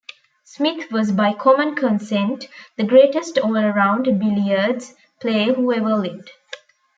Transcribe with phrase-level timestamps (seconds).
[0.45, 6.31] Smith was "by common consent, the greatest all-round billiards player who ever lived".